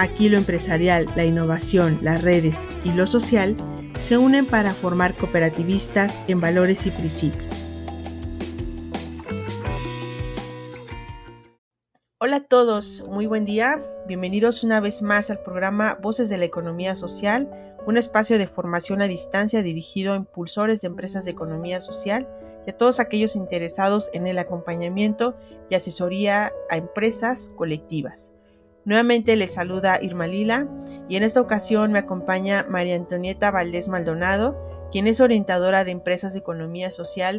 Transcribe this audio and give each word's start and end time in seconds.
Aquí 0.00 0.30
lo 0.30 0.38
empresarial, 0.38 1.04
la 1.14 1.26
innovación, 1.26 1.98
las 2.00 2.22
redes 2.22 2.70
y 2.84 2.92
lo 2.94 3.06
social 3.06 3.54
se 3.98 4.16
unen 4.16 4.46
para 4.46 4.72
formar 4.72 5.12
cooperativistas 5.14 6.18
en 6.26 6.40
valores 6.40 6.86
y 6.86 6.90
principios. 6.90 7.74
Hola 12.18 12.36
a 12.36 12.44
todos, 12.44 13.04
muy 13.10 13.26
buen 13.26 13.44
día. 13.44 13.84
Bienvenidos 14.06 14.64
una 14.64 14.80
vez 14.80 15.02
más 15.02 15.28
al 15.28 15.42
programa 15.42 15.98
Voces 16.00 16.30
de 16.30 16.38
la 16.38 16.46
Economía 16.46 16.94
Social 16.94 17.50
un 17.86 17.98
espacio 17.98 18.38
de 18.38 18.46
formación 18.46 19.02
a 19.02 19.06
distancia 19.06 19.62
dirigido 19.62 20.14
a 20.14 20.16
impulsores 20.16 20.80
de 20.80 20.88
empresas 20.88 21.26
de 21.26 21.32
economía 21.32 21.82
social 21.82 22.26
y 22.66 22.70
a 22.70 22.76
todos 22.78 23.00
aquellos 23.00 23.36
interesados 23.36 24.08
en 24.14 24.26
el 24.26 24.38
acompañamiento 24.38 25.36
y 25.68 25.74
asesoría 25.74 26.54
a 26.70 26.78
empresas 26.78 27.52
colectivas. 27.54 28.32
Nuevamente 28.84 29.36
les 29.36 29.54
saluda 29.54 29.98
Irma 30.02 30.26
Lila 30.26 30.68
y 31.08 31.16
en 31.16 31.22
esta 31.22 31.40
ocasión 31.40 31.92
me 31.92 31.98
acompaña 31.98 32.66
María 32.68 32.96
Antonieta 32.96 33.50
Valdés 33.50 33.88
Maldonado, 33.88 34.56
quien 34.90 35.06
es 35.06 35.20
orientadora 35.20 35.84
de 35.84 35.90
empresas 35.90 36.32
de 36.32 36.40
economía 36.40 36.90
social, 36.90 37.38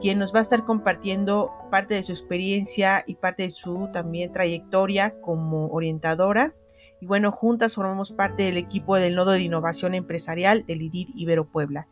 quien 0.00 0.18
nos 0.18 0.34
va 0.34 0.38
a 0.38 0.42
estar 0.42 0.64
compartiendo 0.64 1.50
parte 1.70 1.94
de 1.94 2.02
su 2.02 2.12
experiencia 2.12 3.04
y 3.06 3.16
parte 3.16 3.44
de 3.44 3.50
su 3.50 3.88
también 3.92 4.32
trayectoria 4.32 5.20
como 5.20 5.68
orientadora 5.68 6.54
y 7.00 7.06
bueno, 7.06 7.32
juntas 7.32 7.74
formamos 7.74 8.12
parte 8.12 8.42
del 8.42 8.58
equipo 8.58 8.96
del 8.96 9.14
Nodo 9.14 9.32
de 9.32 9.42
Innovación 9.42 9.94
Empresarial 9.94 10.66
del 10.66 10.82
IDID 10.82 11.08
Ibero 11.14 11.46
Puebla. 11.46 11.88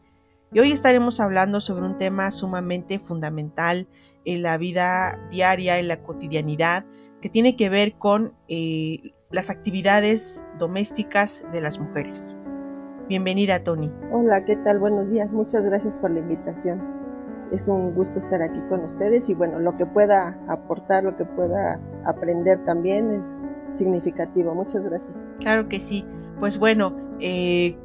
Y 0.52 0.60
hoy 0.60 0.70
estaremos 0.70 1.18
hablando 1.20 1.60
sobre 1.60 1.86
un 1.86 1.98
tema 1.98 2.30
sumamente 2.30 2.98
fundamental 2.98 3.88
en 4.24 4.42
la 4.42 4.58
vida 4.58 5.18
diaria, 5.30 5.78
en 5.78 5.88
la 5.88 6.02
cotidianidad, 6.02 6.84
que 7.20 7.28
tiene 7.28 7.56
que 7.56 7.68
ver 7.68 7.94
con 7.94 8.34
eh, 8.48 9.12
las 9.30 9.50
actividades 9.50 10.44
domésticas 10.58 11.44
de 11.52 11.60
las 11.60 11.78
mujeres. 11.78 12.36
Bienvenida, 13.08 13.64
Tony. 13.64 13.90
Hola, 14.12 14.44
¿qué 14.44 14.56
tal? 14.56 14.78
Buenos 14.78 15.10
días. 15.10 15.30
Muchas 15.32 15.64
gracias 15.64 15.96
por 15.96 16.10
la 16.10 16.20
invitación. 16.20 16.80
Es 17.50 17.66
un 17.66 17.94
gusto 17.94 18.18
estar 18.18 18.42
aquí 18.42 18.60
con 18.68 18.84
ustedes 18.84 19.28
y 19.28 19.34
bueno, 19.34 19.58
lo 19.58 19.76
que 19.76 19.86
pueda 19.86 20.38
aportar, 20.48 21.04
lo 21.04 21.16
que 21.16 21.24
pueda 21.24 21.80
aprender 22.04 22.64
también 22.64 23.10
es 23.10 23.32
significativo. 23.72 24.54
Muchas 24.54 24.82
gracias. 24.82 25.24
Claro 25.40 25.68
que 25.68 25.80
sí. 25.80 26.04
Pues 26.38 26.58
bueno, 26.58 26.92
eh, 27.20 27.78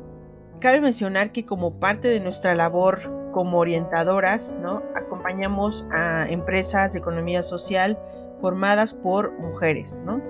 cabe 0.60 0.82
mencionar 0.82 1.32
que 1.32 1.46
como 1.46 1.80
parte 1.80 2.10
de 2.10 2.20
nuestra 2.20 2.54
labor 2.56 3.32
como 3.32 3.60
orientadoras, 3.60 4.54
¿no? 4.62 4.84
Acompañamos 4.96 5.88
a 5.92 6.28
empresas 6.30 6.94
de 6.94 7.00
economía 7.00 7.42
social 7.42 7.98
formadas 8.44 8.94
por 8.94 9.40
mujeres, 9.40 10.02
¿no? 10.04 10.22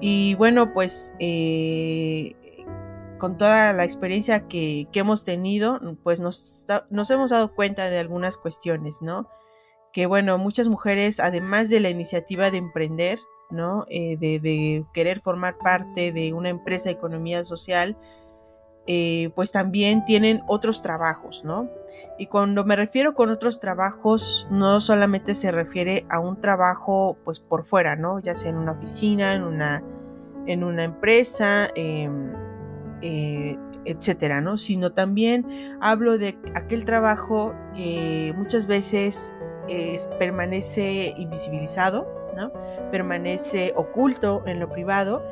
Y 0.00 0.34
bueno, 0.34 0.74
pues 0.74 1.14
eh, 1.20 2.34
con 3.16 3.38
toda 3.38 3.72
la 3.72 3.84
experiencia 3.84 4.48
que, 4.48 4.88
hemos 4.92 5.24
tenido, 5.24 5.78
pues 6.02 6.18
nos, 6.18 6.66
hemos 7.10 7.30
dado 7.30 7.54
cuenta 7.54 7.88
de 7.88 8.00
algunas 8.00 8.38
cuestiones, 8.38 9.02
¿no? 9.02 9.28
Que 9.92 10.06
bueno, 10.06 10.36
muchas 10.36 10.66
mujeres, 10.66 11.20
además 11.20 11.70
de 11.70 11.78
la 11.78 11.90
iniciativa 11.90 12.50
de 12.50 12.58
emprender, 12.58 13.20
¿no? 13.50 13.86
Eh, 13.88 14.16
de, 14.18 14.84
querer 14.92 15.20
formar 15.20 15.56
parte 15.56 16.10
de 16.10 16.32
una 16.32 16.48
empresa 16.48 16.88
de 16.88 16.96
economía 16.96 17.44
social, 17.44 17.96
eh, 18.86 19.30
pues 19.34 19.52
también 19.52 20.04
tienen 20.04 20.42
otros 20.46 20.82
trabajos, 20.82 21.42
¿no? 21.44 21.70
Y 22.18 22.26
cuando 22.26 22.64
me 22.64 22.76
refiero 22.76 23.14
con 23.14 23.30
otros 23.30 23.58
trabajos, 23.58 24.46
no 24.50 24.80
solamente 24.80 25.34
se 25.34 25.50
refiere 25.50 26.06
a 26.08 26.20
un 26.20 26.40
trabajo, 26.40 27.16
pues 27.24 27.40
por 27.40 27.64
fuera, 27.64 27.96
¿no? 27.96 28.20
Ya 28.20 28.34
sea 28.34 28.50
en 28.50 28.56
una 28.56 28.72
oficina, 28.72 29.34
en 29.34 29.42
una, 29.42 29.82
en 30.46 30.62
una 30.62 30.84
empresa, 30.84 31.68
em, 31.74 32.32
eh, 33.02 33.58
etcétera, 33.84 34.40
¿no? 34.40 34.58
Sino 34.58 34.92
también 34.92 35.76
hablo 35.80 36.16
de 36.18 36.38
aquel 36.54 36.84
trabajo 36.84 37.54
que 37.74 38.32
muchas 38.36 38.66
veces 38.66 39.34
permanece 40.18 41.14
invisibilizado, 41.16 42.06
Permanece 42.90 43.72
oculto 43.76 44.42
en 44.46 44.60
lo 44.60 44.68
privado 44.68 45.22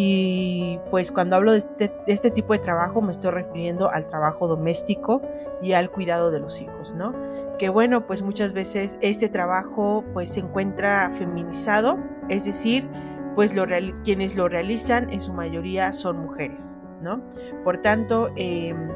y 0.00 0.78
pues 0.92 1.10
cuando 1.10 1.34
hablo 1.34 1.52
este, 1.54 1.88
de 1.88 2.12
este, 2.12 2.30
tipo 2.30 2.52
de 2.52 2.60
trabajo 2.60 3.02
me 3.02 3.10
estoy 3.10 3.32
refiriendo 3.32 3.90
al 3.90 4.06
trabajo 4.06 4.46
doméstico 4.46 5.22
y 5.60 5.72
al 5.72 5.90
cuidado 5.90 6.30
de 6.30 6.38
los 6.38 6.62
hijos, 6.62 6.94
¿no? 6.94 7.16
Que 7.58 7.68
bueno, 7.68 8.06
pues 8.06 8.22
muchas 8.22 8.52
veces 8.52 8.96
este 9.00 9.28
trabajo 9.28 10.04
pues 10.12 10.28
se 10.28 10.38
encuentra 10.38 11.10
feminizado, 11.18 11.98
es 12.28 12.44
decir, 12.44 12.88
pues 13.34 13.56
quienes 14.04 14.36
lo 14.36 14.48
realizan 14.48 15.10
en 15.10 15.20
su 15.20 15.32
mayoría 15.32 15.92
son 15.92 16.18
mujeres, 16.18 16.78
¿no? 17.02 17.20
Por 17.64 17.82
tanto, 17.82 18.30
em, 18.36 18.92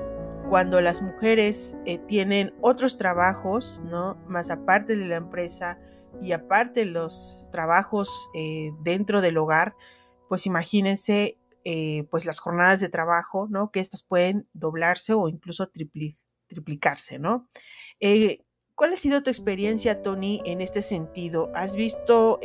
cuando 0.50 0.80
las 0.80 1.02
mujeres 1.02 1.76
eh, 1.84 1.98
tienen 1.98 2.54
otros 2.60 2.96
trabajos, 2.96 3.82
¿no? 3.84 4.18
Más 4.28 4.50
aparte 4.50 4.94
de 4.94 5.06
la 5.06 5.16
empresa, 5.16 5.80
y 6.20 6.30
aparte 6.30 6.84
los 6.84 7.48
trabajos 7.50 8.30
eh, 8.34 8.70
dentro 8.84 9.20
del 9.20 9.38
hogar, 9.38 9.74
pues 10.32 10.46
imagínense 10.46 11.36
eh, 11.62 12.08
pues 12.10 12.24
las 12.24 12.40
jornadas 12.40 12.80
de 12.80 12.88
trabajo, 12.88 13.48
¿no? 13.50 13.70
Que 13.70 13.80
estas 13.80 14.02
pueden 14.02 14.48
doblarse 14.54 15.12
o 15.12 15.28
incluso 15.28 15.70
triplicarse, 16.48 17.18
¿no? 17.18 17.46
Eh, 18.00 18.42
¿Cuál 18.74 18.94
ha 18.94 18.96
sido 18.96 19.22
tu 19.22 19.28
experiencia, 19.28 20.00
Tony, 20.00 20.40
en 20.46 20.62
este 20.62 20.80
sentido? 20.80 21.50
¿Has 21.54 21.76
visto, 21.76 22.40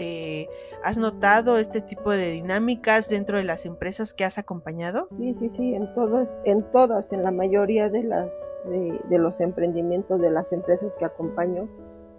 has 0.84 0.98
notado 0.98 1.58
este 1.58 1.80
tipo 1.80 2.12
de 2.12 2.30
dinámicas 2.30 3.08
dentro 3.08 3.38
de 3.38 3.46
las 3.46 3.66
empresas 3.66 4.14
que 4.14 4.25
has 4.25 4.38
acompañado? 4.38 5.08
Sí, 5.16 5.34
sí, 5.34 5.50
sí, 5.50 5.74
en 5.74 5.94
todas, 5.94 6.38
en 6.44 6.69
todas, 6.72 7.14
en 7.14 7.24
la 7.24 7.31
mayoría 7.31 7.90
de 7.90 8.04
las 8.04 8.46
de 8.66 9.18
los 9.18 9.40
emprendimientos 9.40 10.19
de 10.19 10.30
las 10.30 10.52
empresas 10.52 10.98
que 10.98 11.06
acompaño, 11.06 11.69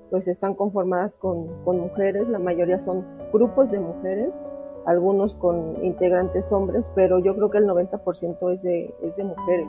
pues 0.08 0.28
están 0.28 0.54
conformadas 0.54 1.18
con, 1.18 1.62
con 1.62 1.78
mujeres, 1.78 2.26
la 2.26 2.38
mayoría 2.38 2.78
son 2.78 3.06
grupos 3.30 3.70
de 3.70 3.80
mujeres, 3.80 4.34
algunos 4.88 5.36
con 5.36 5.84
integrantes 5.84 6.50
hombres, 6.50 6.90
pero 6.94 7.18
yo 7.18 7.34
creo 7.36 7.50
que 7.50 7.58
el 7.58 7.66
90% 7.66 8.54
es 8.54 8.62
de, 8.62 8.94
es 9.02 9.16
de 9.16 9.24
mujeres. 9.24 9.68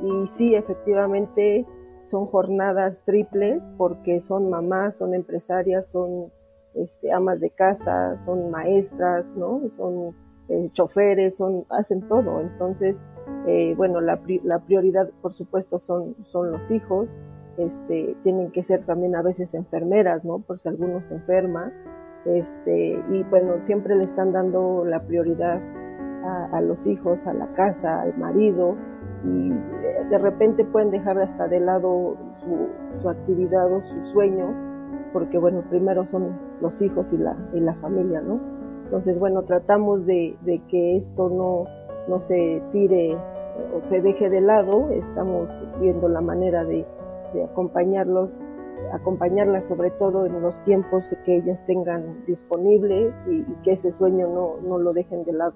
Y 0.00 0.26
sí, 0.28 0.54
efectivamente 0.54 1.66
son 2.04 2.24
jornadas 2.26 3.02
triples 3.04 3.62
porque 3.76 4.22
son 4.22 4.48
mamás, 4.48 4.96
son 4.96 5.12
empresarias, 5.12 5.90
son 5.90 6.32
este, 6.72 7.12
amas 7.12 7.40
de 7.40 7.50
casa, 7.50 8.16
son 8.24 8.50
maestras, 8.50 9.34
¿no? 9.36 9.60
Son 9.68 10.14
eh, 10.48 10.70
choferes, 10.72 11.36
son, 11.36 11.66
hacen 11.68 12.08
todo. 12.08 12.40
Entonces, 12.40 13.04
eh, 13.46 13.74
bueno, 13.76 14.00
la, 14.00 14.18
la, 14.42 14.60
prioridad, 14.60 15.10
por 15.20 15.34
supuesto, 15.34 15.78
son, 15.78 16.16
son 16.24 16.50
los 16.50 16.70
hijos, 16.70 17.08
este, 17.58 18.16
tienen 18.22 18.50
que 18.52 18.64
ser 18.64 18.86
también 18.86 19.16
a 19.16 19.22
veces 19.22 19.52
enfermeras, 19.52 20.24
¿no? 20.24 20.38
Por 20.38 20.58
si 20.58 20.68
alguno 20.68 21.02
se 21.02 21.12
enferma, 21.12 21.74
este, 22.26 23.02
y 23.10 23.22
bueno, 23.24 23.54
siempre 23.60 23.96
le 23.96 24.04
están 24.04 24.32
dando 24.32 24.84
la 24.84 25.00
prioridad 25.00 25.60
a, 26.52 26.60
los 26.60 26.86
hijos, 26.88 27.26
a 27.26 27.32
la 27.32 27.52
casa, 27.52 28.00
al 28.02 28.16
marido, 28.18 28.76
y 29.24 29.52
eh, 29.52 30.06
de 30.10 30.18
repente 30.18 30.64
pueden 30.64 30.90
dejar 30.90 31.18
hasta 31.18 31.46
de 31.46 31.60
lado 31.60 32.16
su, 33.00 33.08
actividad 33.08 33.72
o 33.72 33.82
su 33.82 34.02
sueño, 34.04 34.52
porque 35.12 35.38
bueno, 35.38 35.62
primero 35.70 36.04
son 36.04 36.36
los 36.60 36.82
hijos 36.82 37.12
y 37.12 37.18
la, 37.18 37.36
y 37.52 37.60
la 37.60 37.74
familia, 37.74 38.20
¿no? 38.20 38.40
Entonces, 38.84 39.18
bueno, 39.18 39.42
tratamos 39.42 40.06
de, 40.06 40.36
de 40.42 40.60
que 40.66 40.96
esto 40.96 41.28
no, 41.28 41.64
no 42.08 42.20
se 42.20 42.62
tire 42.72 43.16
o 43.16 43.88
se 43.88 44.00
deje 44.00 44.30
de 44.30 44.40
lado, 44.40 44.90
estamos 44.90 45.48
viendo 45.80 46.08
la 46.08 46.20
manera 46.20 46.64
de, 46.64 46.86
de 47.32 47.44
acompañarlos, 47.44 48.42
acompañarlas 48.92 49.66
sobre 49.66 49.90
todo 49.90 50.26
en 50.26 50.40
los 50.40 50.62
tiempos 50.64 51.14
que 51.24 51.36
ellas 51.36 51.64
tengan 51.66 52.24
disponible 52.26 53.14
y, 53.30 53.42
que 53.62 53.72
ese 53.72 53.92
sueño 53.92 54.28
no, 54.28 54.56
no, 54.60 54.78
lo 54.78 54.92
dejen 54.92 55.24
de 55.24 55.32
lado. 55.32 55.54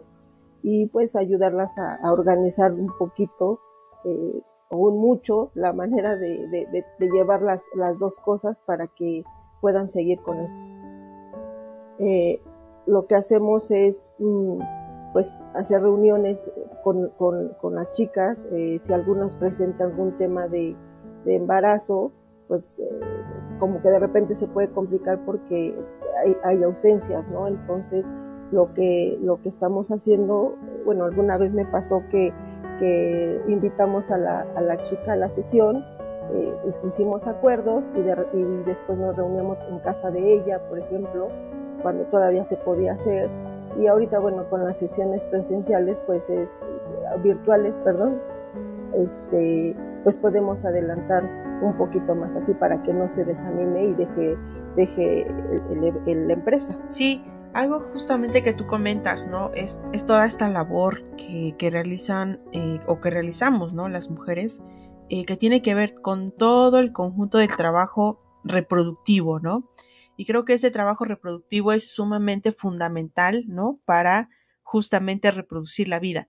Y 0.63 0.87
pues 0.87 1.17
ayudarlas 1.17 1.79
a, 1.79 2.13
organizar 2.13 2.73
un 2.73 2.93
poquito 2.99 3.61
eh, 4.05 4.43
un 4.71 4.99
mucho 4.99 5.51
la 5.55 5.73
manera 5.73 6.17
de, 6.17 6.47
de, 6.49 7.11
llevar 7.11 7.43
las, 7.43 7.67
las, 7.75 7.99
dos 7.99 8.19
cosas 8.19 8.61
para 8.67 8.87
que 8.87 9.25
puedan 9.61 9.89
seguir 9.89 10.21
con 10.21 10.39
esto. 10.41 10.59
Eh, 11.99 12.41
lo 12.87 13.07
que 13.07 13.15
hacemos 13.15 13.71
es 13.71 14.15
mm, 14.19 14.61
pues 15.13 15.35
hacer 15.55 15.83
reuniones 15.83 16.53
con, 16.85 17.11
con, 17.19 17.75
las 17.75 17.93
chicas, 17.95 18.47
eh, 18.53 18.79
si 18.79 18.93
algunas 18.93 19.37
presentan 19.37 19.91
algún 19.91 20.17
tema 20.17 20.49
de, 20.49 20.77
de 21.25 21.35
embarazo, 21.35 22.13
pues 22.49 22.79
eh, 22.79 23.00
como 23.61 23.81
que 23.83 23.91
de 23.91 24.01
repente 24.01 24.35
se 24.35 24.49
puede 24.49 24.71
complicar 24.71 25.21
porque 25.25 25.77
hay, 26.43 26.63
ausencias, 26.65 27.31
¿no? 27.31 27.47
Entonces, 27.47 28.07
lo 28.51 28.73
que, 28.75 29.19
lo 29.21 29.41
que 29.41 29.49
estamos 29.49 29.91
haciendo, 29.91 30.57
bueno, 30.85 31.05
alguna 31.05 31.37
vez 31.39 31.53
me 31.53 31.67
pasó 31.67 32.03
que, 32.11 32.33
invitamos 33.47 34.11
a 34.11 34.17
la, 34.17 34.41
a 34.57 34.63
la 34.63 34.83
chica 34.83 35.13
a 35.13 35.17
la 35.17 35.29
sesión, 35.29 35.85
eh, 36.33 36.55
hicimos 36.87 37.27
acuerdos 37.27 37.85
y, 37.95 37.99
y, 38.39 38.63
después 38.65 38.97
nos 38.99 39.15
reuníamos 39.15 39.63
en 39.65 39.81
casa 39.81 40.11
de 40.11 40.33
ella, 40.33 40.67
por 40.67 40.79
ejemplo, 40.79 41.29
cuando 41.83 42.05
todavía 42.05 42.45
se 42.47 42.57
podía 42.57 42.95
hacer. 42.95 43.29
Y 43.79 43.87
ahorita, 43.87 44.19
bueno, 44.19 44.49
con 44.49 44.65
las 44.65 44.79
sesiones 44.79 45.27
presenciales, 45.27 45.99
pues 46.07 46.31
es, 46.31 46.49
eh, 46.49 47.19
virtuales, 47.23 47.75
perdón, 47.85 48.19
este, 48.95 49.77
pues 50.03 50.17
podemos 50.17 50.65
adelantar 50.65 51.50
un 51.63 51.77
poquito 51.77 52.15
más 52.15 52.35
así 52.35 52.55
para 52.55 52.83
que 52.83 52.93
no 52.93 53.09
se 53.09 53.25
desanime 53.25 53.85
y 53.85 53.95
deje, 53.95 54.37
deje 54.77 55.27
la 56.07 56.33
empresa. 56.33 56.79
Sí, 56.89 57.23
algo 57.53 57.81
justamente 57.93 58.43
que 58.43 58.53
tú 58.53 58.67
comentas, 58.67 59.27
¿no? 59.27 59.51
Es, 59.55 59.81
es 59.93 60.07
toda 60.07 60.27
esta 60.27 60.49
labor 60.49 61.03
que, 61.17 61.55
que 61.59 61.71
realizan 61.71 62.39
eh, 62.53 62.81
o 62.87 63.01
que 63.01 63.11
realizamos, 63.11 63.73
¿no? 63.73 63.89
Las 63.89 64.11
mujeres, 64.11 64.63
eh, 65.09 65.25
que 65.25 65.37
tiene 65.37 65.63
que 65.63 65.75
ver 65.75 66.01
con 66.01 66.33
todo 66.33 66.79
el 66.79 66.93
conjunto 66.93 67.39
del 67.39 67.55
trabajo 67.57 68.21
reproductivo, 68.45 69.41
¿no? 69.41 69.69
Y 70.17 70.27
creo 70.27 70.45
que 70.45 70.55
ese 70.55 70.71
trabajo 70.71 71.05
reproductivo 71.05 71.73
es 71.73 71.93
sumamente 71.93 72.53
fundamental, 72.53 73.45
¿no? 73.49 73.81
Para 73.85 74.29
justamente 74.63 75.31
reproducir 75.31 75.89
la 75.89 75.99
vida. 75.99 76.29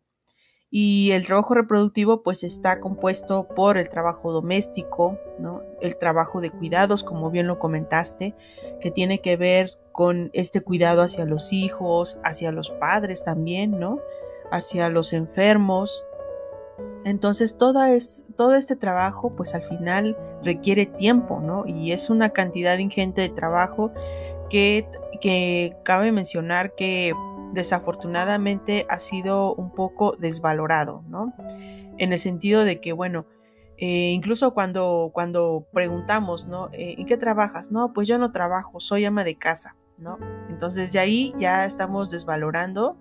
Y 0.73 1.11
el 1.11 1.25
trabajo 1.25 1.53
reproductivo 1.53 2.23
pues 2.23 2.45
está 2.45 2.79
compuesto 2.79 3.45
por 3.49 3.77
el 3.77 3.89
trabajo 3.89 4.31
doméstico, 4.31 5.19
¿no? 5.37 5.61
El 5.81 5.97
trabajo 5.97 6.39
de 6.39 6.49
cuidados, 6.49 7.03
como 7.03 7.29
bien 7.29 7.45
lo 7.47 7.59
comentaste, 7.59 8.35
que 8.79 8.89
tiene 8.89 9.19
que 9.19 9.35
ver 9.35 9.77
con 9.91 10.29
este 10.31 10.61
cuidado 10.61 11.01
hacia 11.01 11.25
los 11.25 11.51
hijos, 11.51 12.19
hacia 12.23 12.53
los 12.53 12.71
padres 12.71 13.25
también, 13.25 13.79
¿no? 13.79 13.99
Hacia 14.49 14.87
los 14.87 15.11
enfermos. 15.11 16.05
Entonces 17.03 17.57
todo, 17.57 17.83
es, 17.83 18.23
todo 18.37 18.55
este 18.55 18.77
trabajo 18.77 19.35
pues 19.35 19.53
al 19.53 19.63
final 19.63 20.17
requiere 20.41 20.85
tiempo, 20.85 21.41
¿no? 21.41 21.65
Y 21.67 21.91
es 21.91 22.09
una 22.09 22.29
cantidad 22.29 22.77
ingente 22.77 23.19
de 23.19 23.29
trabajo 23.29 23.91
que, 24.49 24.87
que 25.19 25.75
cabe 25.83 26.13
mencionar 26.13 26.75
que 26.75 27.13
desafortunadamente 27.53 28.85
ha 28.89 28.97
sido 28.97 29.53
un 29.55 29.73
poco 29.73 30.15
desvalorado, 30.17 31.03
¿no? 31.07 31.33
En 31.97 32.13
el 32.13 32.19
sentido 32.19 32.65
de 32.65 32.79
que, 32.79 32.93
bueno, 32.93 33.25
eh, 33.83 34.11
incluso 34.11 34.53
cuando, 34.53 35.09
cuando 35.11 35.65
preguntamos, 35.73 36.47
¿no? 36.47 36.69
Eh, 36.71 36.95
¿En 36.99 37.07
qué 37.07 37.17
trabajas? 37.17 37.71
No, 37.71 37.93
pues 37.93 38.07
yo 38.07 38.19
no 38.19 38.31
trabajo, 38.31 38.79
soy 38.79 39.05
ama 39.05 39.23
de 39.23 39.39
casa, 39.39 39.75
¿no? 39.97 40.19
Entonces 40.49 40.93
de 40.93 40.99
ahí 40.99 41.33
ya 41.35 41.65
estamos 41.65 42.11
desvalorando 42.11 42.95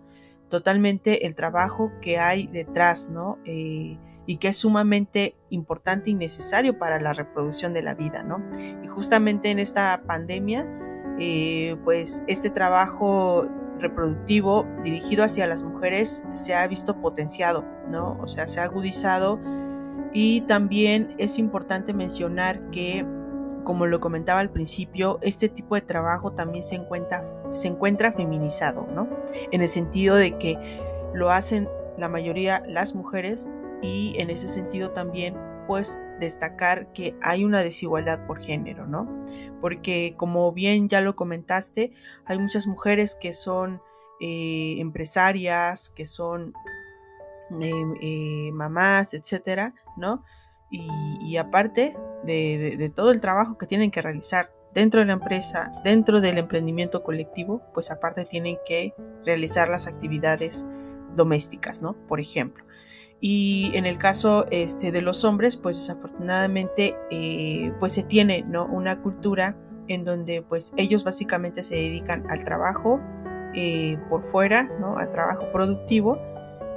totalmente 0.49 1.26
el 1.26 1.35
trabajo 1.35 1.93
que 2.00 2.19
hay 2.19 2.46
detrás, 2.46 3.11
¿no? 3.11 3.38
Eh, 3.44 3.99
y 4.25 4.38
que 4.38 4.49
es 4.49 4.56
sumamente 4.56 5.37
importante 5.50 6.08
y 6.11 6.14
necesario 6.14 6.79
para 6.79 6.99
la 6.99 7.12
reproducción 7.12 7.75
de 7.75 7.82
la 7.82 7.94
vida, 7.94 8.23
¿no? 8.23 8.43
Y 8.82 8.87
justamente 8.87 9.50
en 9.50 9.58
esta 9.58 10.03
pandemia, 10.06 10.67
pues 11.85 12.25
este 12.26 12.49
trabajo 12.49 13.44
reproductivo 13.81 14.67
dirigido 14.82 15.25
hacia 15.25 15.47
las 15.47 15.62
mujeres 15.62 16.25
se 16.32 16.55
ha 16.55 16.67
visto 16.67 17.00
potenciado, 17.00 17.65
¿no? 17.88 18.19
O 18.21 18.29
sea, 18.29 18.47
se 18.47 18.61
ha 18.61 18.65
agudizado 18.65 19.41
y 20.12 20.43
también 20.43 21.15
es 21.19 21.38
importante 21.38 21.93
mencionar 21.93 22.71
que, 22.71 23.06
como 23.65 23.87
lo 23.87 24.00
comentaba 24.00 24.41
al 24.41 24.50
principio, 24.50 25.19
este 25.23 25.49
tipo 25.49 25.75
de 25.75 25.82
trabajo 25.82 26.32
también 26.32 26.65
se 26.65 26.77
encuentra, 26.77 27.23
se 27.53 27.69
encuentra 27.69 28.12
feminizado, 28.12 28.87
¿no? 28.94 29.09
En 29.53 29.62
el 29.62 29.69
sentido 29.69 30.17
de 30.17 30.37
que 30.38 30.81
lo 31.15 31.31
hacen 31.31 31.69
la 31.97 32.09
mayoría 32.09 32.62
las 32.67 32.94
mujeres 32.94 33.49
y 33.82 34.15
en 34.19 34.31
ese 34.31 34.49
sentido 34.49 34.91
también 34.91 35.37
pues 35.70 36.00
destacar 36.19 36.93
que 36.93 37.14
hay 37.22 37.44
una 37.44 37.61
desigualdad 37.61 38.26
por 38.26 38.43
género, 38.43 38.88
¿no? 38.88 39.08
Porque 39.61 40.14
como 40.17 40.50
bien 40.50 40.88
ya 40.88 41.00
lo 41.00 41.14
comentaste, 41.14 41.93
hay 42.25 42.38
muchas 42.40 42.67
mujeres 42.67 43.17
que 43.20 43.34
son 43.34 43.81
eh, 44.20 44.81
empresarias, 44.81 45.90
que 45.90 46.06
son 46.06 46.55
Em, 47.50 47.94
eh, 48.00 48.52
mamás, 48.52 49.12
etcétera, 49.12 49.75
¿no? 49.96 50.25
Y, 50.70 51.37
aparte 51.37 51.96
de, 52.22 52.93
todo 52.94 53.11
el 53.11 53.20
trabajo 53.20 53.58
que 53.58 53.67
tienen 53.67 53.90
que 53.90 54.02
realizar 54.02 54.52
dentro 54.72 55.00
de 55.00 55.06
la 55.06 55.14
empresa, 55.14 55.72
dentro 55.82 56.20
del 56.20 56.38
emprendimiento 56.38 57.02
colectivo, 57.02 57.61
pues 57.75 57.90
aparte 57.90 58.25
tienen 58.25 58.56
que 58.64 58.94
realizar 59.25 59.69
las 59.69 59.88
actividades 59.88 60.64
domésticas, 61.17 61.82
¿no? 61.82 61.94
Por 62.06 62.20
ejemplo. 62.20 62.64
Y 63.20 63.72
en 63.75 63.84
el 63.84 63.99
caso 63.99 64.46
este, 64.50 64.93
de 64.93 65.02
los 65.02 65.25
hombres, 65.25 65.56
pues 65.56 65.76
desafortunadamente, 65.76 66.96
eh, 67.11 67.72
pues 67.78 67.93
se 67.93 68.02
tiene, 68.02 68.43
¿no? 68.43 68.64
Una 68.67 69.02
cultura 69.02 69.56
en 69.88 70.05
donde 70.05 70.43
pues 70.43 70.72
ellos 70.76 71.05
básicamente 71.05 71.64
se 71.64 71.75
dedican 71.75 72.31
al 72.31 72.44
trabajo 72.44 73.00
eh, 73.55 73.99
por 74.08 74.25
fuera, 74.25 74.70
¿no? 74.81 74.96
Al 74.96 75.11
trabajo 75.12 75.50
productivo 75.52 76.19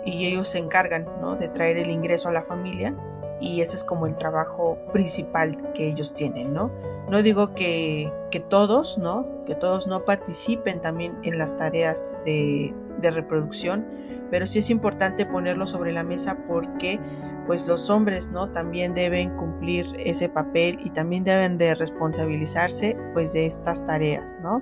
y 0.05 0.25
ellos 0.25 0.49
se 0.49 0.57
encargan 0.57 1.07
¿no? 1.21 1.35
de 1.35 1.47
traer 1.47 1.77
el 1.77 1.89
ingreso 1.89 2.29
a 2.29 2.33
la 2.33 2.43
familia 2.43 2.95
y 3.39 3.61
ese 3.61 3.75
es 3.75 3.83
como 3.83 4.07
el 4.07 4.15
trabajo 4.15 4.77
principal 4.93 5.73
que 5.73 5.87
ellos 5.87 6.13
tienen, 6.13 6.53
¿no? 6.53 6.71
No 7.09 7.21
digo 7.21 7.53
que, 7.53 8.11
que 8.31 8.39
todos, 8.39 8.97
¿no? 8.97 9.43
Que 9.45 9.55
todos 9.55 9.85
no 9.87 10.05
participen 10.05 10.79
también 10.79 11.17
en 11.23 11.37
las 11.37 11.57
tareas 11.57 12.15
de, 12.25 12.73
de 13.01 13.11
reproducción, 13.11 13.85
pero 14.33 14.47
sí 14.47 14.57
es 14.57 14.71
importante 14.71 15.27
ponerlo 15.27 15.67
sobre 15.67 15.91
la 15.91 16.03
mesa 16.03 16.39
porque 16.47 16.99
pues 17.45 17.67
los 17.67 17.91
hombres, 17.91 18.31
¿no? 18.31 18.51
También 18.51 18.95
deben 18.95 19.37
cumplir 19.37 19.85
ese 19.99 20.27
papel 20.27 20.79
y 20.83 20.89
también 20.89 21.23
deben 21.23 21.59
de 21.59 21.75
responsabilizarse 21.75 22.97
pues 23.13 23.33
de 23.33 23.45
estas 23.45 23.85
tareas, 23.85 24.35
¿no? 24.41 24.59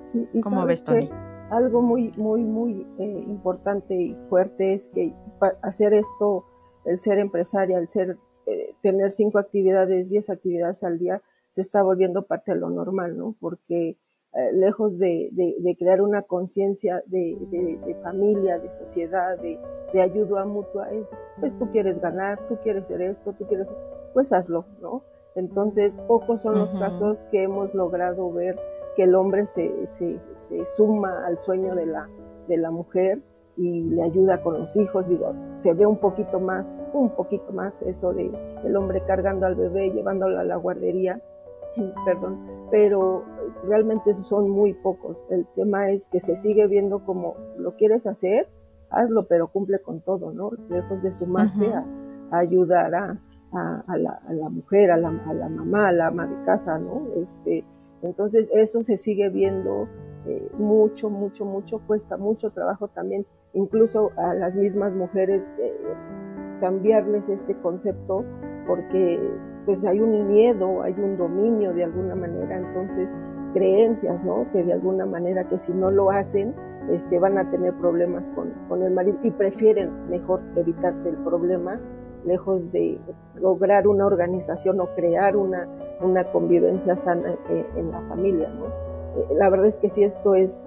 Sí, 0.00 0.26
¿Cómo 0.42 0.64
ves, 0.64 0.84
Tony? 0.84 1.10
algo 1.50 1.82
muy, 1.82 2.12
muy, 2.16 2.44
muy 2.44 2.86
eh, 2.98 3.24
importante 3.26 3.94
y 3.94 4.16
fuerte 4.30 4.72
es 4.72 4.88
que 4.88 5.12
hacer 5.60 5.92
esto, 5.92 6.46
el 6.86 6.98
ser 6.98 7.18
empresaria, 7.18 7.76
el 7.76 7.88
ser, 7.88 8.16
eh, 8.46 8.74
tener 8.80 9.12
cinco 9.12 9.38
actividades, 9.38 10.08
diez 10.08 10.30
actividades 10.30 10.82
al 10.82 10.98
día, 10.98 11.20
se 11.54 11.60
está 11.60 11.82
volviendo 11.82 12.22
parte 12.22 12.54
de 12.54 12.58
lo 12.58 12.70
normal, 12.70 13.18
¿no? 13.18 13.36
Porque 13.38 13.98
eh, 14.36 14.52
lejos 14.52 14.98
de, 14.98 15.28
de, 15.32 15.76
crear 15.76 16.02
una 16.02 16.22
conciencia 16.22 17.04
de, 17.06 17.36
de, 17.50 17.94
familia, 18.02 18.58
de 18.58 18.68
sociedad, 18.72 19.38
de, 19.38 19.60
ayuda 20.00 20.44
mutua, 20.44 20.90
es, 20.90 21.08
pues 21.38 21.56
tú 21.56 21.70
quieres 21.70 22.00
ganar, 22.00 22.40
tú 22.48 22.58
quieres 22.60 22.88
ser 22.88 23.00
esto, 23.00 23.32
tú 23.34 23.46
quieres, 23.46 23.68
pues 24.12 24.32
hazlo, 24.32 24.64
¿no? 24.80 25.04
Entonces, 25.36 26.00
pocos 26.08 26.42
son 26.42 26.58
los 26.58 26.74
casos 26.74 27.24
que 27.30 27.44
hemos 27.44 27.74
logrado 27.74 28.32
ver 28.32 28.58
que 28.96 29.04
el 29.04 29.14
hombre 29.14 29.46
se, 29.46 29.86
se, 29.86 30.18
se, 30.34 30.66
suma 30.66 31.24
al 31.24 31.38
sueño 31.38 31.72
de 31.76 31.86
la, 31.86 32.08
de 32.48 32.56
la 32.56 32.72
mujer 32.72 33.20
y 33.56 33.84
le 33.84 34.02
ayuda 34.02 34.42
con 34.42 34.58
los 34.58 34.76
hijos, 34.76 35.08
digo, 35.08 35.32
se 35.56 35.74
ve 35.74 35.86
un 35.86 35.98
poquito 35.98 36.40
más, 36.40 36.80
un 36.92 37.10
poquito 37.10 37.52
más 37.52 37.82
eso 37.82 38.12
de 38.12 38.32
el 38.64 38.76
hombre 38.76 39.04
cargando 39.06 39.46
al 39.46 39.54
bebé, 39.54 39.90
llevándolo 39.90 40.40
a 40.40 40.44
la 40.44 40.56
guardería, 40.56 41.20
perdón, 42.04 42.38
pero 42.70 43.24
realmente 43.66 44.14
son 44.14 44.50
muy 44.50 44.74
pocos. 44.74 45.16
El 45.30 45.46
tema 45.54 45.90
es 45.90 46.08
que 46.10 46.20
se 46.20 46.36
sigue 46.36 46.66
viendo 46.66 47.04
como 47.04 47.36
lo 47.56 47.76
quieres 47.76 48.06
hacer, 48.06 48.48
hazlo, 48.90 49.26
pero 49.26 49.48
cumple 49.48 49.80
con 49.80 50.00
todo, 50.00 50.32
¿no? 50.32 50.50
Lejos 50.68 51.02
de 51.02 51.12
sumarse 51.12 51.72
a, 51.72 51.84
ayudar 52.30 52.94
a, 52.94 53.20
a, 53.52 53.96
la, 53.96 54.20
a, 54.26 54.32
la, 54.32 54.48
mujer, 54.48 54.90
a 54.90 54.96
la, 54.96 55.08
a 55.08 55.34
la 55.34 55.48
mamá, 55.48 55.88
a 55.88 55.92
la 55.92 56.08
ama 56.08 56.26
de 56.26 56.44
casa, 56.44 56.78
¿no? 56.78 57.06
Este, 57.16 57.64
entonces 58.02 58.48
eso 58.52 58.82
se 58.82 58.98
sigue 58.98 59.28
viendo 59.30 59.88
eh, 60.26 60.50
mucho, 60.58 61.10
mucho, 61.10 61.44
mucho, 61.44 61.80
cuesta 61.86 62.16
mucho 62.16 62.50
trabajo 62.50 62.88
también, 62.88 63.26
incluso 63.52 64.10
a 64.16 64.34
las 64.34 64.56
mismas 64.56 64.92
mujeres 64.92 65.52
eh, 65.58 65.74
cambiarles 66.60 67.28
este 67.28 67.58
concepto 67.58 68.24
porque 68.66 69.20
pues 69.64 69.84
hay 69.84 70.00
un 70.00 70.28
miedo, 70.28 70.82
hay 70.82 70.94
un 70.98 71.16
dominio 71.16 71.72
de 71.72 71.84
alguna 71.84 72.14
manera, 72.14 72.58
entonces 72.58 73.14
creencias, 73.52 74.24
¿no? 74.24 74.46
Que 74.52 74.64
de 74.64 74.72
alguna 74.72 75.06
manera 75.06 75.48
que 75.48 75.58
si 75.58 75.72
no 75.72 75.90
lo 75.90 76.10
hacen, 76.10 76.54
este, 76.90 77.18
van 77.18 77.38
a 77.38 77.50
tener 77.50 77.72
problemas 77.74 78.30
con, 78.30 78.50
con 78.68 78.82
el 78.82 78.92
marido 78.92 79.18
y 79.22 79.30
prefieren 79.30 80.08
mejor 80.08 80.42
evitarse 80.56 81.08
el 81.08 81.16
problema 81.16 81.80
lejos 82.24 82.72
de 82.72 82.98
lograr 83.36 83.86
una 83.86 84.06
organización 84.06 84.80
o 84.80 84.94
crear 84.94 85.36
una, 85.36 85.68
una 86.00 86.24
convivencia 86.32 86.96
sana 86.96 87.36
eh, 87.50 87.66
en 87.76 87.90
la 87.90 88.00
familia, 88.08 88.48
¿no? 88.48 88.66
Eh, 89.16 89.26
la 89.36 89.48
verdad 89.48 89.66
es 89.66 89.78
que 89.78 89.88
sí, 89.88 90.02
esto 90.02 90.34
es, 90.34 90.64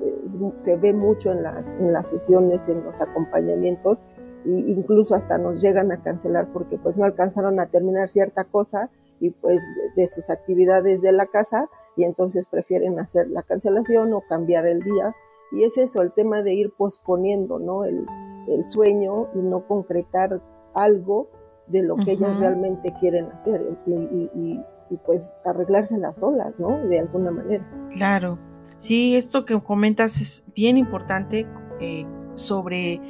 se 0.55 0.77
ve 0.77 0.93
mucho 0.93 1.31
en 1.31 1.43
las, 1.43 1.73
en 1.73 1.93
las 1.93 2.09
sesiones, 2.09 2.67
en 2.69 2.83
los 2.83 3.01
acompañamientos, 3.01 4.03
e 4.47 4.71
incluso 4.71 5.15
hasta 5.15 5.37
nos 5.37 5.61
llegan 5.61 5.91
a 5.91 6.01
cancelar 6.01 6.51
porque 6.53 6.77
pues 6.77 6.97
no 6.97 7.05
alcanzaron 7.05 7.59
a 7.59 7.67
terminar 7.67 8.09
cierta 8.09 8.45
cosa 8.45 8.89
y 9.19 9.31
pues 9.31 9.61
de 9.95 10.07
sus 10.07 10.29
actividades 10.29 11.01
de 11.01 11.11
la 11.11 11.25
casa 11.25 11.69
y 11.95 12.03
entonces 12.03 12.47
prefieren 12.47 12.99
hacer 12.99 13.27
la 13.29 13.43
cancelación 13.43 14.13
o 14.13 14.21
cambiar 14.21 14.67
el 14.67 14.81
día. 14.81 15.15
Y 15.51 15.63
es 15.63 15.77
eso, 15.77 16.01
el 16.01 16.11
tema 16.11 16.41
de 16.41 16.53
ir 16.53 16.73
posponiendo, 16.77 17.57
¿no? 17.57 17.85
El, 17.85 18.05
el 18.47 18.65
sueño 18.65 19.27
y 19.33 19.41
no 19.41 19.67
concretar 19.67 20.41
algo 20.73 21.29
de 21.67 21.83
lo 21.83 21.95
que 21.97 22.13
ellas 22.13 22.39
realmente 22.39 22.93
quieren 22.99 23.25
hacer 23.31 23.61
y, 23.85 24.59
pues 25.05 25.37
arreglárselas 25.43 26.19
solas, 26.19 26.59
¿no? 26.59 26.87
De 26.87 26.99
alguna 26.99 27.31
manera. 27.31 27.65
Claro. 27.89 28.39
Sí, 28.77 29.17
esto 29.17 29.43
que 29.43 29.59
comentas 29.61 30.21
es 30.21 30.45
bien 30.55 30.77
importante 30.77 31.45
eh, 31.81 32.05
sobre 32.35 33.01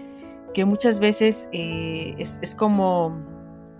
que 0.54 0.66
muchas 0.66 1.00
veces 1.00 1.50
eh, 1.52 2.16
es, 2.18 2.56
como, 2.56 3.18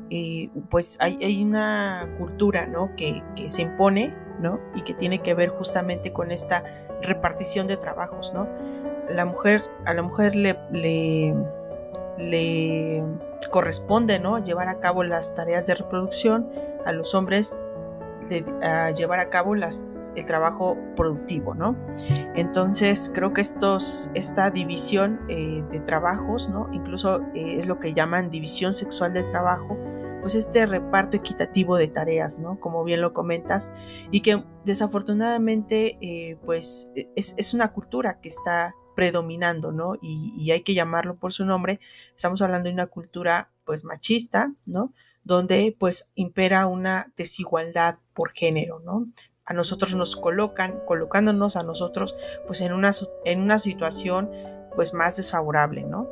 eh, 0.10 0.50
pues 0.70 0.98
hay, 1.00 1.18
hay, 1.24 1.44
una 1.44 2.08
cultura, 2.18 2.68
¿no? 2.68 2.96
Que, 2.96 3.24
que, 3.36 3.50
se 3.50 3.64
impone, 3.64 4.16
¿no? 4.40 4.60
Y 4.76 4.84
que 4.84 4.94
tiene 4.94 5.22
que 5.22 5.34
ver 5.34 5.50
justamente 5.50 6.14
con 6.14 6.32
esta 6.32 6.64
repartición 7.02 7.68
de 7.68 7.78
trabajos, 7.78 8.34
¿no? 8.34 8.48
La 9.10 9.26
mujer, 9.26 9.64
a 9.86 9.94
la 9.94 10.02
mujer 10.02 10.36
le, 10.36 10.58
le 10.72 11.34
le 12.18 13.04
corresponde 13.52 14.20
¿no? 14.20 14.40
llevar 14.44 14.68
a 14.68 14.80
cabo 14.80 15.04
las 15.04 15.36
tareas 15.36 15.68
de 15.68 15.76
reproducción, 15.76 16.50
a 16.86 16.92
los 16.92 17.14
hombres 17.14 17.60
a 18.62 18.92
llevar 18.92 19.20
a 19.20 19.30
cabo 19.30 19.56
el 19.56 20.26
trabajo 20.26 20.78
productivo, 20.96 21.56
¿no? 21.56 21.78
Entonces 22.36 23.12
creo 23.14 23.34
que 23.34 23.42
esta 23.42 24.52
división 24.52 25.22
eh, 25.30 25.64
de 25.72 25.80
trabajos, 25.82 26.50
¿no? 26.50 26.70
Incluso 26.74 27.22
eh, 27.34 27.58
es 27.58 27.68
lo 27.68 27.80
que 27.80 27.94
llaman 27.94 28.30
división 28.30 28.74
sexual 28.74 29.14
del 29.14 29.30
trabajo, 29.30 29.78
pues 30.22 30.36
este 30.36 30.66
reparto 30.66 31.18
equitativo 31.18 31.78
de 31.78 31.88
tareas, 31.88 32.40
¿no? 32.40 32.60
Como 32.60 32.84
bien 32.84 33.02
lo 33.02 33.14
comentas, 33.14 33.74
y 34.12 34.22
que 34.22 34.44
desafortunadamente, 34.66 35.98
eh, 36.02 36.38
pues 36.46 36.92
es, 37.16 37.36
es, 37.38 37.54
una 37.54 37.72
cultura 37.72 38.20
que 38.22 38.30
está 38.30 38.76
predominando, 38.98 39.72
¿no? 39.72 39.94
Y, 40.02 40.50
hay 40.52 40.64
que 40.64 40.74
llamarlo 40.74 41.18
por 41.18 41.32
su 41.32 41.46
nombre. 41.46 41.80
Estamos 42.16 42.42
hablando 42.42 42.68
de 42.68 42.74
una 42.74 42.88
cultura, 42.88 43.52
pues, 43.64 43.84
machista, 43.84 44.54
¿no? 44.66 44.92
Donde, 45.28 45.76
pues, 45.78 46.12
impera 46.16 46.68
una 46.68 47.12
desigualdad 47.18 48.00
por 48.14 48.32
género, 48.32 48.80
¿no? 48.80 49.08
A 49.46 49.54
nosotros 49.54 49.94
nos 49.96 50.16
colocan, 50.16 50.82
colocándonos 50.86 51.56
a 51.56 51.64
nosotros, 51.64 52.16
pues, 52.48 52.62
en 52.62 52.74
una, 52.74 52.92
en 53.26 53.42
una 53.42 53.60
situación, 53.60 54.32
pues, 54.76 54.94
más 54.94 55.18
desfavorable, 55.18 55.84
¿no? 55.84 56.08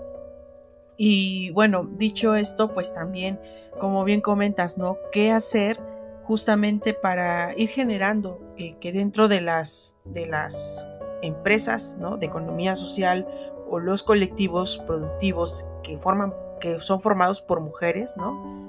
Y 0.98 1.52
bueno, 1.52 1.90
dicho 1.98 2.36
esto, 2.36 2.74
pues 2.74 2.94
también, 2.94 3.40
como 3.80 4.04
bien 4.06 4.22
comentas, 4.22 4.78
¿no? 4.78 4.98
¿Qué 5.12 5.32
hacer 5.32 5.80
justamente 6.24 6.94
para 6.94 7.54
ir 7.58 7.70
generando 7.70 8.40
eh, 8.58 8.78
que 8.80 8.92
dentro 8.92 9.28
de 9.28 9.42
las, 9.42 9.98
de 10.06 10.26
las 10.26 10.88
empresas 11.22 11.98
¿no? 12.00 12.18
de 12.18 12.26
economía 12.26 12.76
social 12.76 13.28
o 13.70 13.80
los 13.80 14.04
colectivos 14.04 14.78
productivos 14.86 15.68
que, 15.84 15.98
forman, 15.98 16.34
que 16.60 16.80
son 16.80 17.02
formados 17.02 17.42
por 17.42 17.60
mujeres, 17.60 18.16
¿no? 18.18 18.65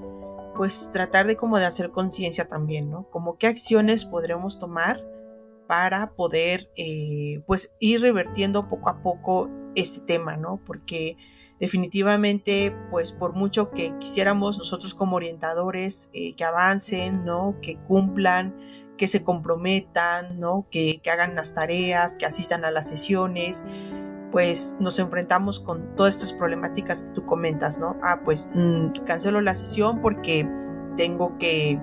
Pues 0.57 0.89
tratar 0.91 1.27
de 1.27 1.37
como 1.37 1.59
de 1.59 1.65
hacer 1.65 1.91
conciencia 1.91 2.47
también, 2.47 2.89
¿no? 2.89 3.07
Como 3.11 3.37
qué 3.37 3.47
acciones 3.47 4.05
podremos 4.05 4.59
tomar 4.59 5.05
para 5.67 6.11
poder 6.15 6.71
eh, 6.75 7.41
pues 7.45 7.75
ir 7.79 8.01
revertiendo 8.01 8.67
poco 8.67 8.89
a 8.89 9.03
poco 9.03 9.49
este 9.75 10.01
tema, 10.01 10.35
¿no? 10.35 10.59
Porque 10.65 11.17
definitivamente 11.59 12.75
pues 12.89 13.11
por 13.11 13.33
mucho 13.33 13.71
que 13.71 13.93
quisiéramos 13.99 14.57
nosotros 14.57 14.93
como 14.93 15.15
orientadores 15.15 16.09
eh, 16.13 16.35
que 16.35 16.43
avancen, 16.43 17.23
¿no? 17.23 17.57
Que 17.61 17.77
cumplan, 17.77 18.55
que 18.97 19.07
se 19.07 19.23
comprometan, 19.23 20.39
¿no? 20.39 20.67
Que, 20.71 21.01
hagan 21.11 21.35
las 21.35 21.53
tareas, 21.53 22.15
que 22.15 22.25
asistan 22.25 22.65
a 22.65 22.71
las 22.71 22.87
sesiones, 22.87 23.63
pues 24.31 24.75
nos 24.79 24.99
enfrentamos 24.99 25.59
con 25.59 25.95
todas 25.95 26.15
estas 26.15 26.33
problemáticas 26.33 27.01
que 27.01 27.09
tú 27.11 27.25
comentas, 27.25 27.79
¿no? 27.79 27.97
Ah, 28.01 28.21
pues 28.23 28.49
mm, 28.53 28.91
cancelo 29.05 29.41
la 29.41 29.55
sesión 29.55 30.01
porque 30.01 30.47
tengo 30.95 31.37
que, 31.37 31.79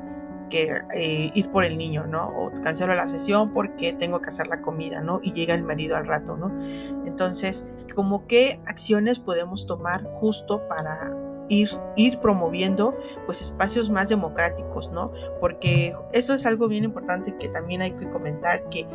eh, 0.50 1.30
ir 1.34 1.50
por 1.50 1.64
el 1.64 1.76
niño, 1.76 2.06
¿no? 2.06 2.28
O 2.28 2.52
cancelo 2.62 2.94
la 2.94 3.08
sesión 3.08 3.52
porque 3.52 3.92
tengo 3.92 4.20
que 4.20 4.28
hacer 4.28 4.46
la 4.46 4.60
comida, 4.60 5.00
¿no? 5.00 5.20
Y 5.22 5.32
llega 5.32 5.54
el 5.54 5.64
marido 5.64 5.96
al 5.96 6.06
rato, 6.06 6.36
¿no? 6.36 6.52
Entonces, 7.06 7.68
como 7.94 8.26
qué 8.26 8.60
acciones 8.66 9.18
podemos 9.18 9.66
tomar 9.66 10.04
justo 10.12 10.68
para 10.68 11.12
ir, 11.48 11.70
ir 11.96 12.18
promoviendo 12.20 12.96
pues 13.26 13.40
espacios 13.40 13.90
más 13.90 14.08
democráticos, 14.08 14.90
¿no? 14.92 15.12
Porque 15.40 15.94
eso 16.12 16.34
es 16.34 16.46
algo 16.46 16.68
bien 16.68 16.84
importante 16.84 17.36
que 17.36 17.48
también 17.48 17.82
hay 17.82 17.92
que 17.92 18.08
comentar 18.08 18.68
que 18.68 18.86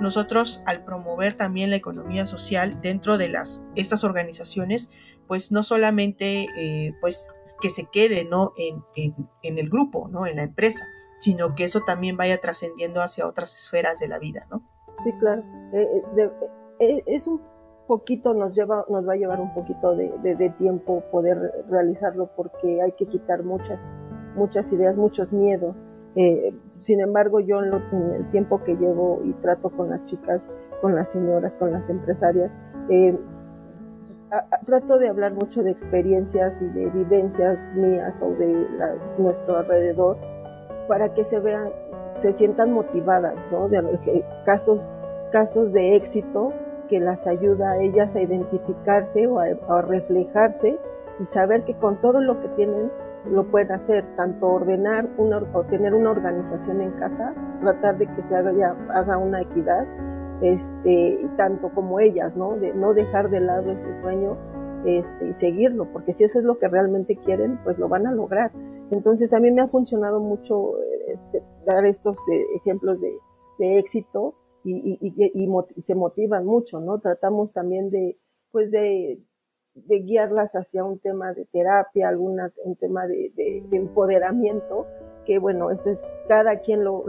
nosotros 0.00 0.62
al 0.66 0.84
promover 0.84 1.34
también 1.34 1.70
la 1.70 1.76
economía 1.76 2.26
social 2.26 2.80
dentro 2.80 3.18
de 3.18 3.28
las 3.28 3.64
estas 3.74 4.04
organizaciones 4.04 4.90
pues 5.26 5.50
no 5.50 5.62
solamente 5.62 6.46
eh, 6.56 6.94
pues 7.00 7.34
que 7.60 7.70
se 7.70 7.86
quede 7.86 8.24
no 8.24 8.52
en, 8.56 9.14
el 9.42 9.70
grupo 9.70 10.08
no 10.08 10.26
en 10.26 10.36
la 10.36 10.42
empresa 10.44 10.84
sino 11.18 11.54
que 11.54 11.64
eso 11.64 11.80
también 11.80 12.16
vaya 12.16 12.40
trascendiendo 12.40 13.00
hacia 13.00 13.26
otras 13.26 13.54
esferas 13.56 13.98
de 13.98 14.08
la 14.08 14.18
vida 14.18 14.46
no 14.50 14.62
sí 15.02 15.12
claro. 15.18 15.42
Eh, 15.72 16.02
eh, 16.80 17.02
es 17.06 17.26
un 17.26 17.40
poquito 17.86 18.34
nos 18.34 18.54
lleva, 18.54 18.84
nos 18.88 19.08
va 19.08 19.14
a 19.14 19.16
llevar 19.16 19.40
un 19.40 19.54
poquito 19.54 19.94
de, 19.94 20.54
tiempo 20.58 21.04
poder 21.10 21.64
realizarlo 21.68 22.30
porque 22.36 22.82
hay 22.82 22.92
que 22.92 23.06
quitar 23.06 23.44
muchas, 23.44 23.92
muchas 24.34 24.72
ideas, 24.72 24.96
muchos 24.96 25.32
miedos. 25.32 25.76
Sin 26.80 27.00
embargo, 27.00 27.40
yo 27.40 27.62
en, 27.62 27.72
el 28.14 28.30
tiempo 28.30 28.62
que 28.64 28.76
llevo 28.76 29.20
y 29.24 29.32
trato 29.34 29.70
con 29.70 29.90
las 29.90 30.04
chicas, 30.04 30.46
con 30.80 30.94
las 30.94 31.10
señoras, 31.10 31.56
con 31.56 31.72
las 31.72 31.88
empresarias, 31.90 32.54
eh, 32.88 33.18
trato 34.64 34.98
de 34.98 35.08
hablar 35.08 35.32
mucho 35.34 35.62
de 35.62 35.70
experiencias 35.70 36.60
y 36.60 36.68
de 36.68 36.86
vivencias 36.90 37.72
mías 37.74 38.22
o 38.22 38.30
de 38.30 38.66
nuestro 39.18 39.58
alrededor 39.58 40.18
para 40.88 41.14
que 41.14 41.24
se 41.24 41.40
vean, 41.40 41.70
se 42.14 42.32
sientan 42.32 42.72
motivadas, 42.72 43.34
¿no? 43.50 43.68
De, 43.68 43.78
eh, 43.78 44.24
casos, 44.44 44.92
casos 45.32 45.72
de 45.72 45.96
éxito 45.96 46.52
que 46.88 47.00
las 47.00 47.26
ayuda 47.26 47.72
a 47.72 47.78
ellas 47.78 48.16
a 48.16 48.22
identificarse 48.22 49.26
o 49.26 49.38
a, 49.40 49.82
reflejarse 49.82 50.78
y 51.18 51.24
saber 51.24 51.64
que 51.64 51.74
con 51.74 52.00
todo 52.00 52.20
lo 52.20 52.40
que 52.40 52.48
tienen 52.50 52.90
lo 53.30 53.50
pueden 53.50 53.72
hacer, 53.72 54.04
tanto 54.16 54.46
ordenar 54.46 55.08
una, 55.18 55.38
o 55.54 55.64
tener 55.64 55.94
una 55.94 56.10
organización 56.10 56.80
en 56.80 56.92
casa, 56.92 57.34
tratar 57.60 57.98
de 57.98 58.06
que 58.06 58.22
se 58.22 58.36
haga, 58.36 58.52
ya, 58.52 58.76
haga 58.94 59.18
una 59.18 59.40
equidad, 59.40 59.86
este, 60.42 61.18
tanto 61.36 61.70
como 61.74 62.00
ellas, 62.00 62.36
¿no? 62.36 62.56
De 62.56 62.74
no 62.74 62.94
dejar 62.94 63.30
de 63.30 63.40
lado 63.40 63.70
ese 63.70 63.94
sueño 63.94 64.36
este, 64.84 65.28
y 65.28 65.32
seguirlo, 65.32 65.90
porque 65.92 66.12
si 66.12 66.24
eso 66.24 66.38
es 66.38 66.44
lo 66.44 66.58
que 66.58 66.68
realmente 66.68 67.16
quieren, 67.16 67.58
pues 67.64 67.78
lo 67.78 67.88
van 67.88 68.06
a 68.06 68.12
lograr. 68.12 68.52
Entonces 68.90 69.32
a 69.32 69.40
mí 69.40 69.50
me 69.50 69.62
ha 69.62 69.68
funcionado 69.68 70.20
mucho 70.20 70.78
eh, 70.82 71.18
dar 71.64 71.84
estos 71.84 72.18
eh, 72.28 72.40
ejemplos 72.56 73.00
de, 73.00 73.12
de 73.58 73.78
éxito 73.78 74.34
y, 74.64 75.48
se 75.78 75.94
motivan 75.94 76.44
mucho, 76.44 76.80
¿no? 76.80 76.98
Tratamos 76.98 77.52
también 77.52 77.90
de, 77.90 78.18
pues 78.50 78.70
de, 78.70 79.22
guiarlas 79.86 80.54
hacia 80.54 80.84
un 80.84 80.98
tema 80.98 81.32
de 81.32 81.44
terapia, 81.46 82.08
alguna, 82.08 82.52
un 82.64 82.76
tema 82.76 83.06
de, 83.06 83.32
empoderamiento, 83.72 84.86
que 85.24 85.38
bueno, 85.38 85.70
eso 85.70 85.90
es, 85.90 86.04
cada 86.28 86.60
quien 86.60 86.84
lo, 86.84 87.04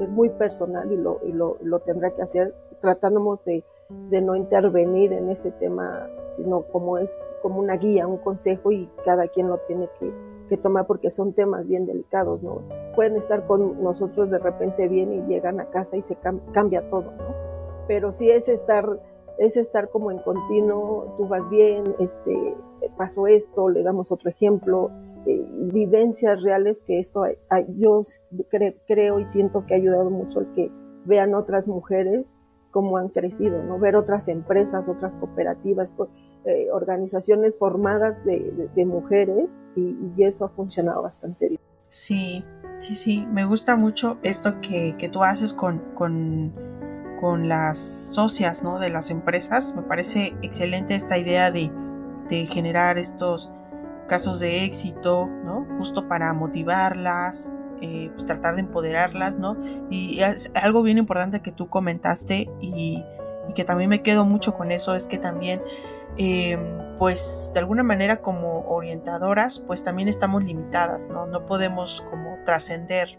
es 0.00 0.08
muy 0.08 0.30
personal 0.30 0.90
y 0.92 0.96
lo, 0.96 1.20
lo, 1.62 1.78
tendrá 1.80 2.10
que 2.14 2.22
hacer. 2.22 2.54
Tratamos 2.80 3.44
de, 3.44 3.64
de 4.08 4.22
no 4.22 4.36
intervenir 4.36 5.12
en 5.12 5.30
ese 5.30 5.50
tema, 5.50 6.08
sino 6.32 6.62
como 6.62 6.98
es, 6.98 7.18
como 7.42 7.60
una 7.60 7.76
guía, 7.76 8.06
un 8.06 8.18
consejo 8.18 8.72
y 8.72 8.88
cada 9.04 9.28
quien 9.28 9.48
lo 9.48 9.58
tiene 9.66 9.88
que, 9.98 10.12
que 10.50 10.56
tomar 10.56 10.86
porque 10.86 11.10
son 11.10 11.32
temas 11.32 11.66
bien 11.66 11.86
delicados, 11.86 12.42
¿no? 12.42 12.62
Pueden 12.94 13.16
estar 13.16 13.46
con 13.46 13.82
nosotros 13.82 14.30
de 14.30 14.38
repente 14.38 14.88
bien 14.88 15.12
y 15.12 15.22
llegan 15.22 15.60
a 15.60 15.70
casa 15.70 15.96
y 15.96 16.02
se 16.02 16.16
cambia 16.52 16.90
todo, 16.90 17.12
¿no? 17.12 17.34
Pero 17.86 18.12
sí 18.12 18.30
es 18.30 18.48
estar, 18.48 19.00
es 19.40 19.56
estar 19.56 19.88
como 19.88 20.10
en 20.10 20.18
continuo, 20.18 21.14
tú 21.16 21.26
vas 21.26 21.48
bien, 21.48 21.96
este, 21.98 22.54
pasó 22.98 23.26
esto, 23.26 23.70
le 23.70 23.82
damos 23.82 24.12
otro 24.12 24.28
ejemplo, 24.28 24.90
eh, 25.26 25.42
vivencias 25.72 26.42
reales 26.42 26.82
que 26.86 26.98
esto, 26.98 27.24
yo 27.78 28.02
creo 28.86 29.18
y 29.18 29.24
siento 29.24 29.64
que 29.64 29.74
ha 29.74 29.78
ayudado 29.78 30.10
mucho 30.10 30.40
el 30.40 30.52
que 30.52 30.70
vean 31.06 31.34
otras 31.34 31.68
mujeres 31.68 32.34
cómo 32.70 32.98
han 32.98 33.08
crecido, 33.08 33.62
¿no? 33.62 33.78
Ver 33.78 33.96
otras 33.96 34.28
empresas, 34.28 34.88
otras 34.88 35.16
cooperativas, 35.16 35.92
eh, 36.44 36.68
organizaciones 36.70 37.58
formadas 37.58 38.24
de, 38.24 38.70
mujeres 38.84 39.56
y, 39.74 39.96
eso 40.18 40.44
ha 40.44 40.48
funcionado 40.50 41.02
bastante 41.02 41.48
bien. 41.48 41.60
Sí, 41.88 42.44
sí, 42.78 42.94
sí, 42.94 43.26
me 43.32 43.44
gusta 43.46 43.74
mucho 43.74 44.18
esto 44.22 44.60
que, 44.60 44.94
tú 45.10 45.24
haces 45.24 45.52
con, 45.52 45.78
con, 45.94 46.52
con 47.20 47.48
las 47.48 47.78
socias 47.78 48.62
¿no? 48.62 48.78
de 48.78 48.90
las 48.90 49.10
empresas. 49.10 49.74
Me 49.76 49.82
parece 49.82 50.34
excelente 50.42 50.94
esta 50.94 51.18
idea 51.18 51.50
de, 51.50 51.70
de 52.28 52.46
generar 52.46 52.98
estos 52.98 53.52
casos 54.08 54.40
de 54.40 54.64
éxito, 54.64 55.28
¿no? 55.44 55.66
Justo 55.78 56.08
para 56.08 56.32
motivarlas, 56.32 57.52
eh, 57.80 58.10
pues 58.12 58.26
tratar 58.26 58.56
de 58.56 58.62
empoderarlas, 58.62 59.36
¿no? 59.36 59.56
Y 59.88 60.20
es 60.20 60.50
algo 60.54 60.82
bien 60.82 60.98
importante 60.98 61.40
que 61.40 61.52
tú 61.52 61.68
comentaste 61.68 62.50
y, 62.60 63.04
que 63.54 63.64
también 63.64 63.90
me 63.90 64.00
quedo 64.00 64.24
mucho 64.24 64.54
con 64.54 64.70
eso 64.70 64.94
es 64.94 65.08
que 65.08 65.18
también 65.18 65.60
eh, 66.18 66.56
pues 67.00 67.50
de 67.52 67.58
alguna 67.58 67.82
manera 67.82 68.18
como 68.18 68.60
orientadoras 68.60 69.58
pues 69.58 69.82
también 69.82 70.08
estamos 70.08 70.44
limitadas, 70.44 71.08
¿no? 71.08 71.26
No 71.26 71.46
podemos 71.46 72.00
como 72.08 72.38
trascender 72.44 73.18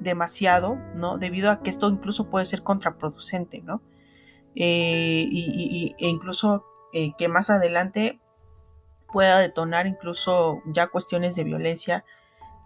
demasiado, 0.00 0.76
¿no? 0.94 1.18
Debido 1.18 1.50
a 1.50 1.62
que 1.62 1.70
esto 1.70 1.88
incluso 1.88 2.28
puede 2.28 2.46
ser 2.46 2.62
contraproducente, 2.62 3.62
¿no? 3.62 3.82
Eh, 4.54 5.26
y, 5.30 5.94
e 5.98 6.08
incluso 6.08 6.64
eh, 6.92 7.12
que 7.16 7.28
más 7.28 7.50
adelante 7.50 8.20
pueda 9.12 9.38
detonar 9.38 9.86
incluso 9.86 10.60
ya 10.66 10.88
cuestiones 10.88 11.36
de 11.36 11.44
violencia 11.44 12.04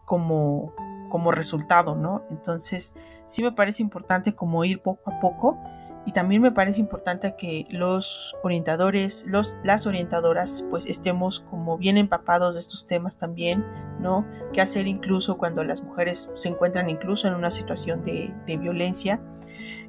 como, 0.05 0.75
como 1.11 1.33
resultado, 1.33 1.95
¿no? 1.95 2.25
Entonces, 2.31 2.95
sí 3.27 3.43
me 3.43 3.53
parece 3.53 3.83
importante 3.83 4.35
como 4.35 4.65
ir 4.65 4.81
poco 4.81 5.11
a 5.11 5.21
poco 5.21 5.59
y 6.07 6.13
también 6.13 6.43
me 6.43 6.53
parece 6.53 6.81
importante 6.81 7.35
que 7.37 7.67
los 7.71 8.37
orientadores, 8.43 9.25
los, 9.27 9.57
las 9.65 9.87
orientadoras, 9.87 10.67
pues 10.69 10.87
estemos 10.87 11.41
como 11.41 11.79
bien 11.79 11.97
empapados 11.97 12.55
de 12.55 12.61
estos 12.61 12.87
temas 12.87 13.17
también, 13.19 13.65
¿no? 14.01 14.27
Qué 14.53 14.61
hacer 14.61 14.87
incluso 14.87 15.39
cuando 15.39 15.65
las 15.65 15.83
mujeres 15.83 16.31
se 16.35 16.49
encuentran 16.49 16.91
incluso 16.91 17.27
en 17.27 17.35
una 17.35 17.51
situación 17.51 18.05
de, 18.05 18.35
violencia. 18.59 19.21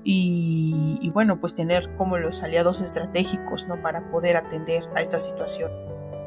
Y, 0.07 0.99
y, 1.01 1.09
bueno, 1.09 1.39
pues 1.41 1.55
tener 1.55 1.95
como 1.95 2.19
los 2.19 2.43
aliados 2.43 2.79
estratégicos, 2.79 3.67
¿no? 3.67 3.81
Para 3.81 4.11
poder 4.11 4.37
atender 4.37 4.83
a 4.95 5.01
esta 5.01 5.17
situación. 5.17 5.71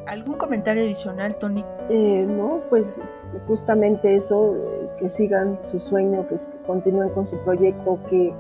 ¿Algún 0.09 0.37
comentario 0.37 0.83
adicional, 0.83 1.37
Tony? 1.37 1.65
Eh, 1.91 2.27
no, 2.27 2.63
pues 2.71 3.01
justamente 3.47 4.17
eso, 4.17 4.57
eh, 4.57 4.89
que 4.99 5.11
sigan 5.11 5.59
su 5.71 5.79
sueño, 5.79 6.27
que 6.29 6.37
continúen 6.67 7.11
con 7.11 7.29
su 7.29 7.37
proyecto, 7.45 8.01
que, 8.09 8.35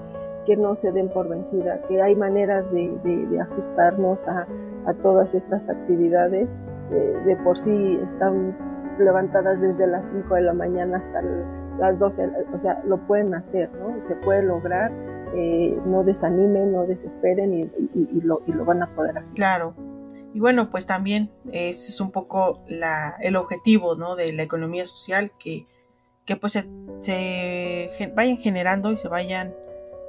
que 0.48 0.56
no 0.56 0.74
se 0.76 0.92
den 0.92 1.10
por 1.10 1.28
vencida, 1.28 1.82
que 1.82 2.00
hay 2.00 2.16
maneras 2.16 2.72
de, 2.72 3.38
ajustarnos 3.38 4.26
a, 4.26 4.46
todas 5.02 5.34
estas 5.34 5.68
actividades. 5.68 6.48
Eh, 6.90 7.18
de 7.26 7.36
por 7.36 7.58
sí 7.58 7.98
están 8.02 8.56
levantadas 8.98 9.60
desde 9.60 9.86
las 9.86 10.08
5 10.08 10.36
de 10.36 10.40
la 10.40 10.54
mañana 10.54 10.96
hasta 10.96 11.20
las 11.78 11.98
12, 11.98 12.30
o 12.54 12.56
sea, 12.56 12.82
lo 12.86 13.06
pueden 13.06 13.34
hacer, 13.34 13.70
¿no? 13.74 14.02
Se 14.02 14.16
puede 14.16 14.42
lograr, 14.42 14.90
eh, 15.34 15.78
no 15.84 16.02
desanimen, 16.02 16.72
no 16.72 16.86
desesperen 16.86 17.52
y, 17.52 18.20
lo, 18.22 18.40
van 18.64 18.82
a 18.82 18.94
poder 18.94 19.18
hacer. 19.18 19.34
Claro, 19.34 19.74
y 20.32 20.40
bueno, 20.40 20.70
pues 20.70 20.86
también 20.86 21.30
ese 21.52 21.90
es 21.90 22.00
un 22.00 22.10
poco 22.10 22.62
el 23.20 23.36
objetivo 23.36 23.96
¿no? 23.96 24.16
de 24.16 24.32
la 24.32 24.44
economía 24.44 24.86
social, 24.86 25.30
que, 25.38 25.66
que 26.24 26.36
pues 26.36 26.54
se, 26.54 26.64
se, 27.02 28.12
vayan 28.14 28.38
generando 28.38 28.92
y 28.92 28.96
se 28.96 29.08
vayan 29.08 29.54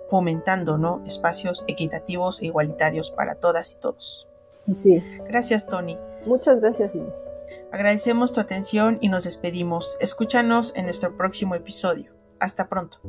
fomentando 0.09 0.77
¿no? 0.77 1.03
espacios 1.05 1.63
equitativos 1.67 2.41
e 2.41 2.47
igualitarios 2.47 3.11
para 3.11 3.35
todas 3.35 3.73
y 3.73 3.79
todos. 3.79 4.27
Así 4.69 4.95
es. 4.95 5.03
Gracias, 5.25 5.67
Tony. 5.67 5.97
Muchas 6.25 6.59
gracias. 6.59 6.93
Agradecemos 7.71 8.33
tu 8.33 8.41
atención 8.41 8.97
y 9.01 9.09
nos 9.09 9.23
despedimos. 9.23 9.97
Escúchanos 9.99 10.75
en 10.75 10.85
nuestro 10.85 11.15
próximo 11.15 11.55
episodio. 11.55 12.13
Hasta 12.39 12.67
pronto. 12.67 12.99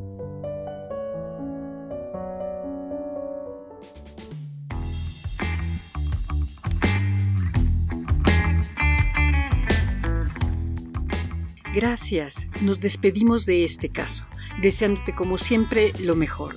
Gracias, 11.72 12.48
nos 12.62 12.80
despedimos 12.80 13.46
de 13.46 13.62
este 13.62 13.90
caso, 13.90 14.26
deseándote 14.60 15.14
como 15.14 15.38
siempre 15.38 15.92
lo 16.00 16.16
mejor. 16.16 16.56